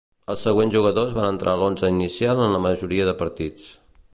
Els 0.33 0.43
següents 0.45 0.73
jugadors 0.75 1.13
van 1.17 1.27
entrar 1.33 1.53
a 1.53 1.59
l'onze 1.63 1.91
inicial 1.97 2.41
en 2.47 2.57
la 2.57 2.63
majoria 2.65 3.07
de 3.11 3.17
partits. 3.21 3.69